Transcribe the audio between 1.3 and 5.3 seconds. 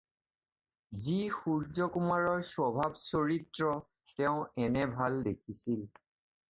সূৰ্য্যকুমাৰৰ স্বভাৱ চৰিত্ৰ তেওঁ এনে ভাল